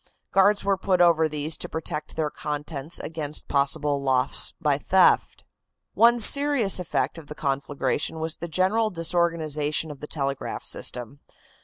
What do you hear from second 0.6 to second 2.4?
were put over these to protect their